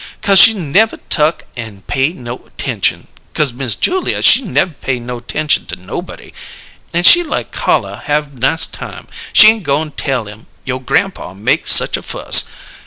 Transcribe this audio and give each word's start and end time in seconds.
Co'se 0.23 0.39
she 0.39 0.55
nev' 0.55 0.97
tuck 1.11 1.43
an' 1.55 1.81
pay 1.83 2.11
no 2.11 2.39
'tention, 2.57 3.05
'cause 3.35 3.53
Miss 3.53 3.75
Julia, 3.75 4.23
she 4.23 4.41
nev' 4.41 4.81
pay 4.81 4.99
no 4.99 5.19
'tention 5.19 5.67
to 5.67 5.75
nobody; 5.75 6.33
an' 6.91 7.03
she 7.03 7.21
like 7.21 7.51
caller 7.51 8.01
have 8.05 8.39
nice 8.39 8.65
time 8.65 9.07
she 9.31 9.49
ain' 9.49 9.61
goin' 9.61 9.91
tell 9.91 10.27
'em 10.27 10.47
you' 10.65 10.79
grampaw 10.79 11.35
make 11.35 11.67
such 11.67 11.97
a 11.97 12.01
fuss. 12.01 12.45